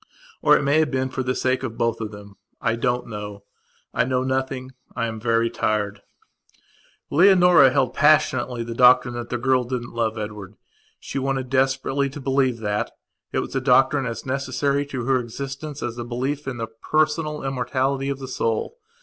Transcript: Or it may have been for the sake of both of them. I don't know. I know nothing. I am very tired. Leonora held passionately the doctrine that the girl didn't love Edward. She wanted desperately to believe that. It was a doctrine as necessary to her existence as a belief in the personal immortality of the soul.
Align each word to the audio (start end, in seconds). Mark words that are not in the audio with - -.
Or 0.41 0.57
it 0.57 0.63
may 0.63 0.79
have 0.79 0.89
been 0.89 1.09
for 1.09 1.21
the 1.21 1.35
sake 1.35 1.61
of 1.61 1.77
both 1.77 2.01
of 2.01 2.09
them. 2.09 2.35
I 2.59 2.75
don't 2.75 3.05
know. 3.05 3.43
I 3.93 4.03
know 4.03 4.23
nothing. 4.23 4.71
I 4.95 5.05
am 5.05 5.19
very 5.19 5.47
tired. 5.51 6.01
Leonora 7.11 7.69
held 7.69 7.93
passionately 7.93 8.63
the 8.63 8.73
doctrine 8.73 9.13
that 9.13 9.29
the 9.29 9.37
girl 9.37 9.63
didn't 9.63 9.93
love 9.93 10.17
Edward. 10.17 10.55
She 10.99 11.19
wanted 11.19 11.51
desperately 11.51 12.09
to 12.09 12.19
believe 12.19 12.57
that. 12.61 12.89
It 13.31 13.41
was 13.41 13.55
a 13.55 13.61
doctrine 13.61 14.07
as 14.07 14.25
necessary 14.25 14.87
to 14.87 15.03
her 15.05 15.19
existence 15.19 15.83
as 15.83 15.99
a 15.99 16.03
belief 16.03 16.47
in 16.47 16.57
the 16.57 16.65
personal 16.65 17.43
immortality 17.43 18.09
of 18.09 18.17
the 18.17 18.27
soul. 18.27 18.79